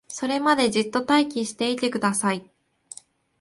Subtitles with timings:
[0.07, 2.49] それまでじっと待機していてください